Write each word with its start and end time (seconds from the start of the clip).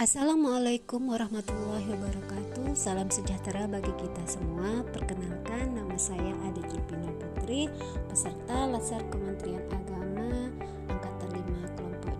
Assalamualaikum 0.00 1.12
warahmatullahi 1.12 1.84
wabarakatuh. 1.92 2.72
Salam 2.72 3.12
sejahtera 3.12 3.68
bagi 3.68 3.92
kita 4.00 4.24
semua. 4.24 4.80
Perkenalkan 4.96 5.76
nama 5.76 5.92
saya 6.00 6.32
Ade 6.48 6.64
Jupina 6.72 7.12
Putri 7.20 7.68
Peserta 8.08 8.64
Latsar 8.64 9.04
Kementerian 9.12 9.60
Agama 9.68 10.48
Angkatan 10.88 11.30
5 11.36 11.76
Kelompok 11.76 12.16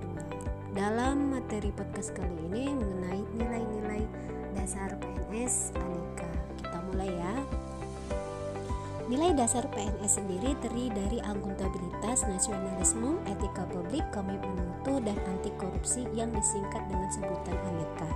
2 0.77 0.77
Dalam 0.77 1.33
materi 1.33 1.73
podcast 1.73 2.13
kali 2.13 2.53
ini 2.53 2.69
mengenai 2.69 3.25
nilai-nilai 3.41 4.05
dasar 4.53 5.01
PNS 5.01 5.73
ya 5.73 6.40
Nilai 9.11 9.35
dasar 9.35 9.67
PNS 9.75 10.23
sendiri 10.23 10.55
terdiri 10.63 10.87
dari 10.95 11.19
akuntabilitas, 11.19 12.31
nasionalisme, 12.31 13.19
etika 13.27 13.67
publik, 13.67 14.07
komitmen 14.15 14.55
mutu, 14.55 15.03
dan 15.03 15.19
anti 15.27 15.51
korupsi 15.59 16.07
yang 16.15 16.31
disingkat 16.31 16.79
dengan 16.87 17.11
sebutan 17.11 17.59
aneka. 17.59 18.07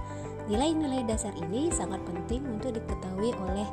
Nilai-nilai 0.46 1.02
dasar 1.02 1.34
ini 1.34 1.66
sangat 1.74 1.98
penting 2.06 2.46
untuk 2.46 2.78
diketahui 2.78 3.34
oleh 3.34 3.66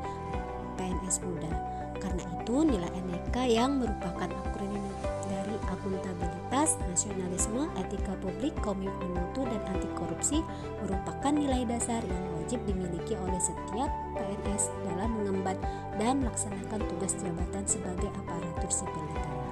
PNS 0.82 1.22
muda. 1.22 1.54
Karena 2.02 2.26
itu, 2.42 2.56
nilai 2.66 2.90
aneka 2.90 3.46
yang 3.46 3.78
merupakan 3.78 4.26
akronim 4.42 4.82
dari 5.30 5.54
akuntabilitas, 5.70 6.31
nasionalisme, 6.70 7.66
etika 7.82 8.14
publik, 8.22 8.54
komitmen 8.62 9.18
mutu, 9.18 9.42
dan 9.50 9.62
anti 9.74 9.90
korupsi 9.98 10.46
merupakan 10.86 11.34
nilai 11.34 11.66
dasar 11.66 12.06
yang 12.06 12.24
wajib 12.38 12.62
dimiliki 12.70 13.18
oleh 13.18 13.42
setiap 13.42 13.90
PNS 14.14 14.70
dalam 14.86 15.10
mengemban 15.18 15.58
dan 15.98 16.22
melaksanakan 16.22 16.86
tugas 16.86 17.18
jabatan 17.18 17.66
sebagai 17.66 18.10
aparatur 18.14 18.70
sipil 18.70 19.02
negara. 19.10 19.48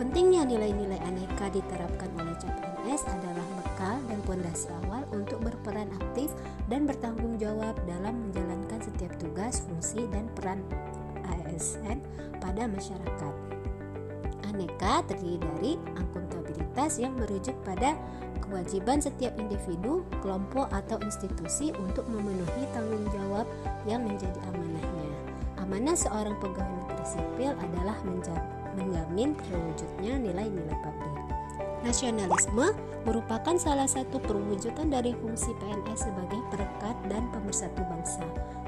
Pentingnya 0.00 0.48
nilai-nilai 0.48 0.96
aneka 1.04 1.52
diterapkan 1.52 2.08
oleh 2.16 2.32
CPNS 2.40 3.04
adalah 3.04 3.46
bekal 3.60 4.00
dan 4.08 4.18
pondasi 4.24 4.72
awal 4.80 5.04
untuk 5.12 5.44
berperan 5.44 5.92
aktif 6.00 6.32
dan 6.72 6.88
bertanggung 6.88 7.36
jawab 7.36 7.76
dalam 7.84 8.16
menjalankan 8.16 8.80
setiap 8.80 9.12
tugas, 9.20 9.60
fungsi, 9.68 10.08
dan 10.08 10.24
peran 10.32 10.64
ASN 11.28 12.00
pada 12.40 12.64
masyarakat. 12.64 13.34
Aneka 14.48 15.04
terdiri 15.04 15.36
dari 15.36 15.72
yang 16.96 17.12
merujuk 17.18 17.58
pada 17.66 17.98
kewajiban 18.46 18.98
setiap 18.98 19.34
individu, 19.36 20.02
kelompok, 20.24 20.66
atau 20.72 20.96
institusi 21.04 21.70
untuk 21.76 22.06
memenuhi 22.10 22.64
tanggung 22.72 23.06
jawab 23.14 23.46
yang 23.86 24.02
menjadi 24.02 24.38
amanahnya. 24.50 25.10
Amanah 25.60 25.94
seorang 25.94 26.34
pegawai 26.42 26.74
negeri 26.82 27.04
sipil 27.06 27.52
adalah 27.54 27.96
menjamin 28.74 29.36
terwujudnya 29.38 30.18
nilai-nilai 30.18 30.78
publik. 30.82 31.16
Nasionalisme 31.80 32.76
merupakan 33.08 33.56
salah 33.56 33.88
satu 33.88 34.20
perwujudan 34.20 34.92
dari 34.92 35.16
fungsi 35.16 35.56
PNS 35.56 36.12
sebagai 36.12 36.40
perekat 36.52 36.96
dan 37.08 37.24
pemersatu 37.32 37.80
bangsa. 37.88 38.20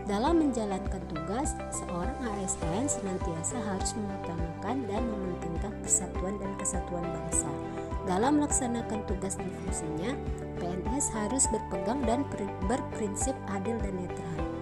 Dalam 0.09 0.41
menjalankan 0.41 1.03
tugas, 1.13 1.53
seorang 1.71 2.17
ASN 2.25 2.89
senantiasa 2.89 3.61
harus 3.69 3.93
mengutamakan 3.95 4.89
dan 4.89 5.03
mementingkan 5.05 5.73
persatuan 5.85 6.41
dan 6.41 6.51
kesatuan 6.59 7.05
bangsa. 7.05 7.51
Dalam 8.03 8.43
melaksanakan 8.43 9.07
tugas 9.07 9.39
dan 9.39 9.51
fungsinya, 9.63 10.11
PNS 10.59 11.07
harus 11.15 11.47
berpegang 11.51 12.03
dan 12.03 12.27
berprinsip 12.67 13.35
adil 13.51 13.79
dan 13.79 13.95
netral. 13.95 14.53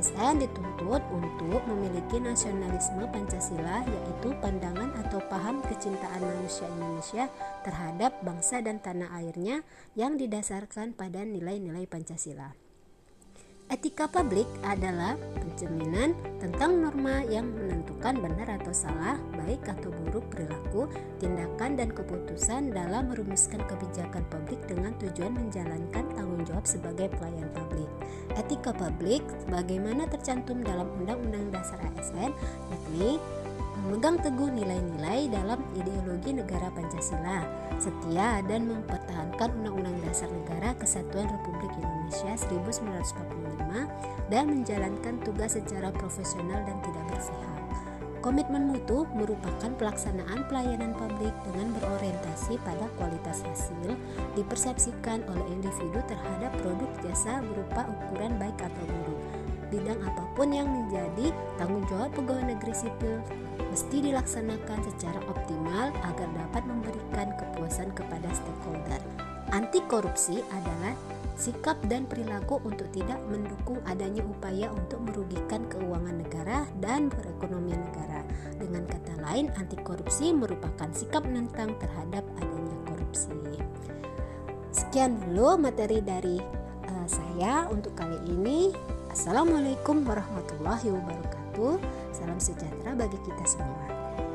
ASN 0.00 0.40
dituntut 0.40 1.04
untuk 1.12 1.60
memiliki 1.68 2.16
nasionalisme 2.24 3.04
Pancasila 3.12 3.84
yaitu 3.84 4.32
pandangan 4.40 4.96
atau 4.96 5.20
paham 5.28 5.60
kecintaan 5.68 6.24
manusia 6.24 6.64
Indonesia 6.72 7.24
terhadap 7.68 8.16
bangsa 8.24 8.64
dan 8.64 8.80
tanah 8.80 9.12
airnya 9.20 9.60
yang 9.92 10.16
didasarkan 10.16 10.96
pada 10.96 11.20
nilai-nilai 11.20 11.84
Pancasila. 11.84 12.56
Etika 13.68 14.08
publik 14.08 14.48
adalah 14.64 15.20
pencerminan 15.50 16.14
tentang 16.38 16.78
norma 16.78 17.26
yang 17.26 17.50
menentukan 17.50 18.16
benar 18.22 18.48
atau 18.62 18.70
salah, 18.70 19.18
baik 19.34 19.66
atau 19.66 19.90
buruk 19.90 20.24
perilaku, 20.30 20.86
tindakan, 21.18 21.74
dan 21.74 21.90
keputusan 21.90 22.70
dalam 22.70 23.10
merumuskan 23.10 23.60
kebijakan 23.66 24.22
publik 24.30 24.62
dengan 24.70 24.94
tujuan 25.02 25.34
menjalankan 25.34 26.04
tanggung 26.14 26.42
jawab 26.46 26.64
sebagai 26.64 27.10
pelayan 27.18 27.50
publik. 27.50 27.90
Etika 28.38 28.70
publik 28.70 29.26
sebagaimana 29.44 30.06
tercantum 30.06 30.62
dalam 30.62 30.86
Undang-Undang 31.02 31.50
Dasar 31.50 31.82
ASN, 31.82 32.30
yakni 32.70 33.18
memegang 33.78 34.18
teguh 34.18 34.50
nilai-nilai 34.50 35.30
dalam 35.30 35.62
ideologi 35.78 36.34
negara 36.34 36.68
Pancasila, 36.74 37.46
setia 37.78 38.42
dan 38.44 38.66
mempertahankan 38.66 39.48
Undang-Undang 39.62 39.98
Dasar 40.04 40.28
Negara 40.30 40.74
Kesatuan 40.76 41.30
Republik 41.30 41.72
Indonesia 41.78 42.32
1945 42.50 44.30
dan 44.30 44.44
menjalankan 44.50 45.14
tugas 45.22 45.54
secara 45.54 45.94
profesional 45.94 46.60
dan 46.66 46.78
tidak 46.82 47.04
berpihak. 47.10 47.60
Komitmen 48.20 48.68
mutu 48.68 49.08
merupakan 49.16 49.72
pelaksanaan 49.80 50.44
pelayanan 50.44 50.92
publik 50.92 51.32
dengan 51.40 51.72
berorientasi 51.80 52.60
pada 52.60 52.84
kualitas 53.00 53.40
hasil 53.40 53.96
dipersepsikan 54.36 55.24
oleh 55.24 55.46
individu 55.48 56.04
terhadap 56.04 56.52
produk 56.60 56.90
jasa 57.00 57.40
berupa 57.40 57.88
ukuran 57.88 58.36
baik 58.36 58.60
atau 58.60 58.84
buruk. 58.92 59.20
Bidang 59.72 60.04
apa 60.04 60.24
pun 60.36 60.52
yang 60.52 60.68
menjadi 60.68 61.32
tanggung 61.56 61.86
jawab 61.88 62.12
pegawai 62.12 62.44
negeri 62.44 62.74
sipil 62.76 63.24
mesti 63.70 64.02
dilaksanakan 64.02 64.78
secara 64.82 65.22
optimal 65.30 65.94
agar 66.02 66.28
dapat 66.34 66.62
memberikan 66.66 67.30
kepuasan 67.38 67.94
kepada 67.94 68.26
stakeholder. 68.34 69.00
Anti 69.50 69.82
korupsi 69.86 70.42
adalah 70.50 70.94
sikap 71.40 71.80
dan 71.88 72.04
perilaku 72.04 72.60
untuk 72.68 72.86
tidak 72.92 73.16
mendukung 73.32 73.80
adanya 73.88 74.20
upaya 74.26 74.68
untuk 74.70 75.00
merugikan 75.00 75.64
keuangan 75.72 76.20
negara 76.20 76.68
dan 76.84 77.08
perekonomian 77.08 77.80
negara. 77.80 78.20
Dengan 78.60 78.84
kata 78.84 79.14
lain, 79.24 79.48
anti 79.56 79.80
korupsi 79.80 80.36
merupakan 80.36 80.90
sikap 80.92 81.24
menentang 81.24 81.72
terhadap 81.80 82.26
adanya 82.36 82.76
korupsi. 82.84 83.32
Sekian 84.70 85.16
dulu 85.18 85.56
materi 85.56 86.04
dari 86.04 86.36
uh, 86.86 87.06
saya 87.08 87.66
untuk 87.72 87.96
kali 87.96 88.20
ini. 88.28 88.70
Assalamualaikum 89.10 90.06
warahmatullahi 90.06 90.86
wabarakatuh. 91.50 92.14
Salam 92.14 92.38
sejahtera 92.38 92.94
bagi 92.94 93.18
kita 93.26 93.44
semua. 93.46 94.29